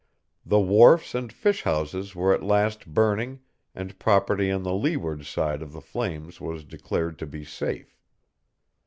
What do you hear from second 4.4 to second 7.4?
on the leeward side of the flames was declared to